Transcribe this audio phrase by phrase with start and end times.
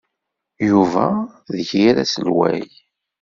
[0.69, 1.07] Yuba
[1.55, 2.63] d yir asleɣmay.